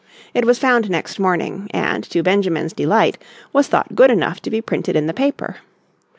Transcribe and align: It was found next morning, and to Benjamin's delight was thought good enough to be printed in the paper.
It 0.33 0.45
was 0.45 0.57
found 0.57 0.89
next 0.89 1.19
morning, 1.19 1.67
and 1.75 2.03
to 2.05 2.23
Benjamin's 2.23 2.73
delight 2.73 3.19
was 3.53 3.67
thought 3.67 3.93
good 3.93 4.09
enough 4.09 4.41
to 4.41 4.49
be 4.49 4.59
printed 4.59 4.95
in 4.95 5.05
the 5.05 5.13
paper. 5.13 5.57